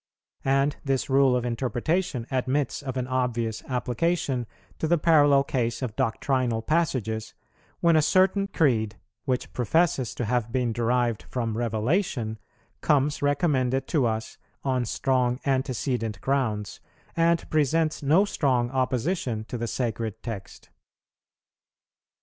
[0.45, 4.47] And this rule of interpretation admits of an obvious application
[4.79, 7.35] to the parallel case of doctrinal passages,
[7.81, 8.95] when a certain creed,
[9.25, 12.39] which professes to have been derived from Revelation,
[12.81, 16.79] comes recommended to us on strong antecedent grounds,
[17.15, 20.71] and presents no strong opposition to the sacred text.